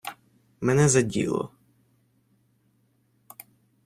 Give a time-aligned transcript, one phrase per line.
[0.61, 1.51] Мене за діло.